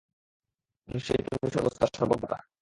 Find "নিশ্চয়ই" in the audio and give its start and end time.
0.87-1.23